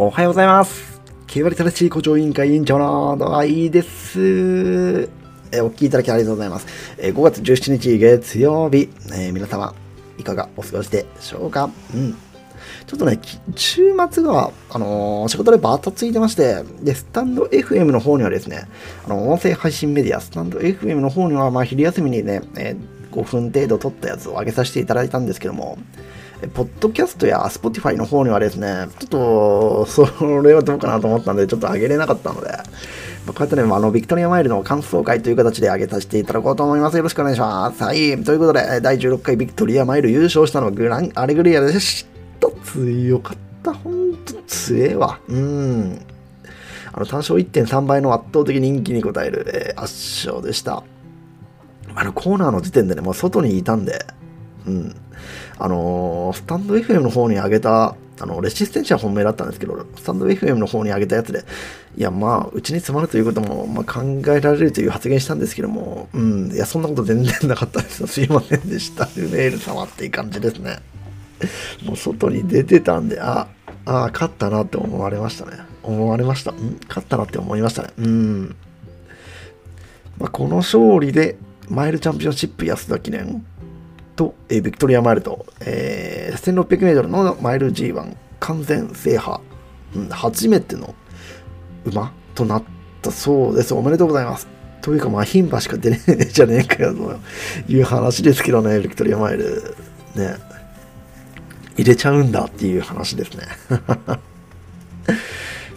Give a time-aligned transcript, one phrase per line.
[0.00, 1.00] おはようございます。
[1.26, 5.08] 9割正しい古城委員会委員長の野川いいです。
[5.50, 6.66] えお聞きいただきありがとうございます。
[6.98, 9.74] えー5月17日月曜日、えー皆様、
[10.16, 11.68] いかがお過ごしでしょうか？
[11.94, 12.12] うん。
[12.86, 13.18] ちょっとね、
[13.56, 18.68] 週末が、あのー仕事でバタついてまして、で、スタンド FM の方にはですね、
[19.04, 25.78] あの、音声配信メディア、スタンド FM の方には、まあ、昼休みにね、えー5分程度撮ったやつを上げさせていただいたんですけども、
[26.46, 30.06] ポッドキャストや Spotify の方にはですね、ちょっと、そ
[30.42, 32.62] れはどうかなと思ったんで、ちょっと上げれなかったので、まあ
[33.28, 36.96] こうやってね、あの、ビクトリアマイルの感想会という形で上げさせていただこうと思います。
[36.96, 37.82] よろしくお願いします。
[37.82, 38.22] はい。
[38.22, 42.06] ということで、第16回ビクトリアマイル優勝したのはグランアレグリアでし
[42.40, 42.48] た。
[42.62, 43.74] 強かった。
[43.74, 45.18] ほんと強えわ。
[45.28, 46.00] うん。
[46.92, 50.84] あの、単勝1.3倍の圧倒的人気に応える、えー圧勝でした。
[51.94, 54.06] あの、コーナーの時点でね、もう外にいたんで、
[54.68, 54.96] うん。
[55.58, 61.44] あのースタンド FM の方に上げた、あの、レシステンシア本命だったんですけど、スタンド FM の方に上げたやつで、
[61.96, 68.06] いや、まあ、うちに詰まるということも、まあ、考えられるという発言したんですけども、うん、いや、そんなこと全然なかったです。
[68.08, 69.08] すいませんでした。
[69.16, 70.78] ルメール様っていう感じですね。
[71.84, 73.48] もう外に出てたんで、あ、
[73.84, 75.52] あ、勝ったなって思われましたね。
[75.82, 76.50] 思われました。
[76.52, 77.90] ん勝ったなって思いましたね。
[77.98, 78.56] うん。
[80.18, 81.36] まあ、この勝利で、
[81.68, 83.44] マイルチャンピオンシップ安田記念
[84.18, 89.40] と、えービクトリアマイルと、えー、1600m のマイル G1 完全制覇、
[89.94, 90.94] うん、初めての
[91.84, 92.64] 馬となっ
[93.00, 93.72] たそうです。
[93.74, 94.48] おめでとうございます。
[94.82, 97.16] というか、まあ、牝馬しか出ねえじゃねえかよと
[97.72, 99.74] いう話ですけどね、ビクトリアマイル。
[100.16, 100.34] ね。
[101.76, 103.46] 入れちゃうんだっていう話ですね。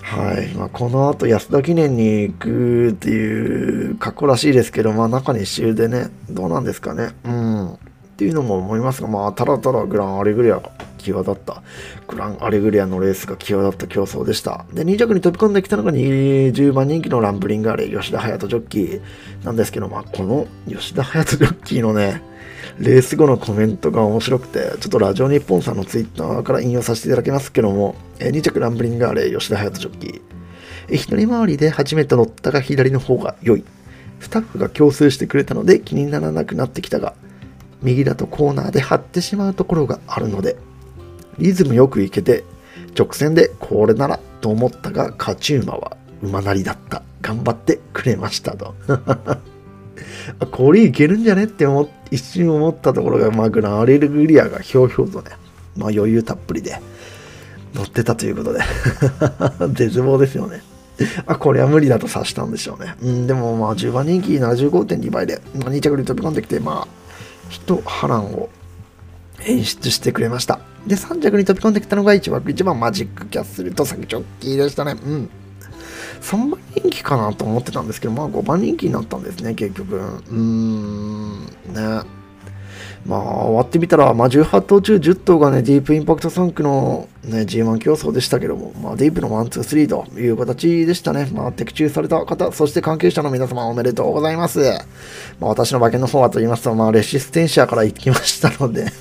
[0.00, 0.48] はい。
[0.54, 7.10] まあ、この後安田記念に行くっていう格好らしいですけど、まあ中に週でね、どうなんですかね。
[7.24, 7.78] うん。
[8.20, 11.62] っていうのも思いますが、まあ、ただただグランアレグリアが際立った、
[12.06, 14.66] グランアレグリアのレースが際立った競争でした。
[14.74, 19.00] で、2着に飛び込んできたのが10番人気のランブリンガーレ、吉田隼人ジョッキー
[19.42, 22.22] なんですけど、まあ、この吉田隼人ジョッキーのね、
[22.78, 30.22] レース後のコメントが面白くて、ちょっとラジオ日本さんのツイッターから引用させていただきますけども、え2着ランブリンガーレ、吉田隼人ジョッキー。
[30.90, 33.64] え左回りで初めて乗ったが左の方が良い。
[34.20, 37.14] スタッフが強制してくれたので気にならなくなってきたが、
[37.82, 40.56] 右だとコーナーで張ってしまうところがあるので、
[41.38, 42.44] リズムよくいけて、
[42.98, 47.02] 直線でこれならと思ったが、勝ち馬は馬なりだった。
[47.22, 48.74] 頑張ってくれましたと。
[50.50, 55.30] これいけるんじゃねって思一瞬思ったところが、まあ、グランアレルグリアがひょうひょうとね、
[55.76, 56.80] まあ、余裕たっぷりで
[57.74, 58.60] 乗ってたということで、
[59.74, 60.62] 絶望ですよね。
[61.26, 62.94] あ、これは無理だと察したんでしょうね。
[63.02, 66.88] うん、でもまあ10番人気75.2倍で、まあ、2着に飛び込んできて、まあ、
[67.50, 68.48] 一波乱を
[69.44, 70.60] 演出してくれました。
[70.86, 74.92] で、3着に飛び込んできたのが1枠1番マジックキャッスルとサキチョッキーでしたね。
[74.92, 75.30] うん。
[76.22, 79.96] 3番人気かなと思ってたんですけど、まあ5番人気になったんですね、結局。
[79.96, 82.19] うーん、ね。
[83.06, 91.30] まあ、終わってみたら、まあ、18頭中10頭がね、ディープインパクト3区の、ね、G1 競争でしたけども、まあ、ディープの1、2、3という形でしたね。
[91.32, 94.60] まあ、的中された方、そして関係者の皆様おめでとうございます。
[95.40, 98.84] まあ、私の馬券の方はと言いますと、まあ、レシステンシアから行きましたので、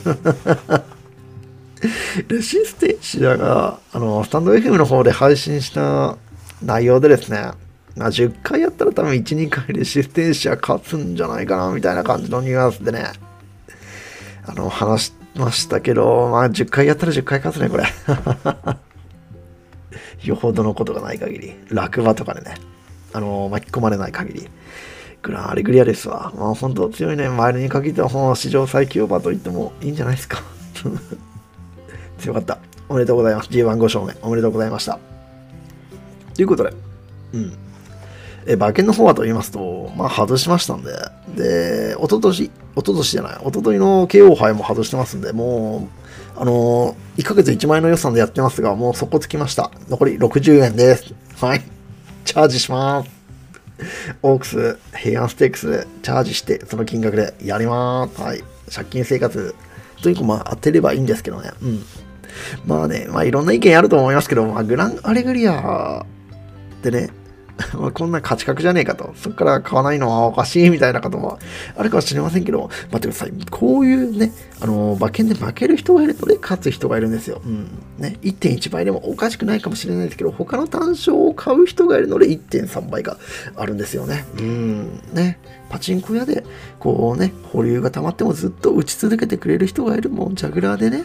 [2.29, 6.15] レシステンシアが、あの、スタンド FM の方で配信した
[6.63, 7.51] 内容でですね、
[7.97, 13.11] まあ、10回やったら多分1、2回レシステンシア勝つんじゃないかな、みたいな感じのニュアンスでね、
[14.49, 17.83] あの、話しましたけど、まあ、10回やったら10回勝つね、これ。
[20.23, 22.55] よほどのことがない限り、落馬とかでね、
[23.13, 24.49] あの、巻き込まれない限り、
[25.21, 26.33] グランアレグリアですわ。
[26.35, 30.41] まあ、本当強いね、マイルに限っては、もう史上最強馬と言ってもいいんじゃないですか。
[32.17, 32.57] 強かった。
[32.88, 33.49] おめでとうございます。
[33.49, 34.97] G15 勝目、おめでとうございました。
[36.33, 36.73] ということで、
[37.33, 37.53] うん。
[38.47, 39.59] え、馬券の方はと言いますと、
[39.95, 40.91] まあ、外しましたんで、
[41.35, 45.88] で、一昨年、一昨年じゃない、一昨日の KO 杯も外してますんで、も
[46.35, 49.71] う、あのー、1ヶ月1万円の予算でやってますが、もう底つきました。
[49.89, 51.13] 残り60円です。
[51.42, 51.62] はい。
[52.25, 53.09] チャージします。
[54.21, 58.21] オークス、平安ステークス、チャージして、その金額でやります。
[58.21, 58.44] はい。
[58.74, 59.56] 借金生活、
[60.01, 61.51] とにかくまあ当てればいいんですけどね。
[61.62, 61.83] うん。
[62.65, 66.06] まあね、まあいろんな意見あると思いますけど、まあ、グランアレグリア
[66.80, 67.09] ってね、
[67.94, 71.39] こんな価値格じゃねえかと、そこから買わないのはおかしいみたいな方も
[71.75, 73.33] あるかもしれませんけど、待ってください。
[73.50, 77.41] こういうね、あの、馬券で負ける人がいるので勝つ人がいるんですよ。
[77.45, 77.67] うん。
[77.97, 83.17] ね、1.1倍でもおかしくないかもしれないですけど、他の単勝を買う人がいるので1.3倍が
[83.56, 84.25] あるんですよね。
[84.39, 85.01] うん。
[85.13, 85.39] ね。
[85.69, 86.44] パチンコ屋で、
[86.79, 91.03] こうね、保留が溜まってもずっと打ち続けてくれる人がいる、もうジャグラーでね、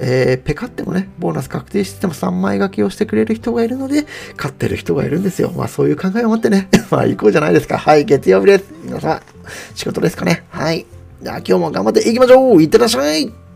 [0.00, 4.06] えー、ペカってもね、ボーナス確定してても3枚書きをしてくれる人がいるので、
[4.36, 5.52] 勝ってる人がいるんですよ。
[5.56, 7.78] まあそういう考えを持ってね、 まあ行こうじゃないですか。
[7.78, 8.64] はい、月曜日です。
[8.84, 9.20] 皆さん、
[9.74, 10.44] 仕事ですかね。
[10.50, 10.86] はい。
[11.22, 13.47] じゃあ今日も頑張っていきましょういってらっしゃい